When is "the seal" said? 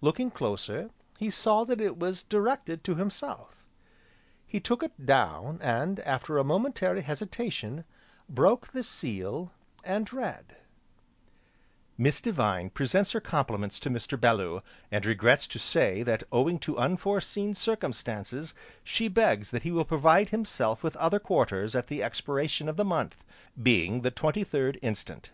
8.72-9.52